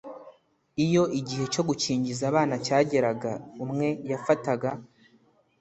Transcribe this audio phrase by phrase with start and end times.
[0.85, 3.31] Iyo igihe cyo gukingiza abana cyageraga
[3.63, 4.69] umwe yafataga